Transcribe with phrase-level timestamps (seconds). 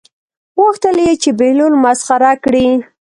[0.59, 2.67] غوښتل یې چې بهلول مسخره کړي.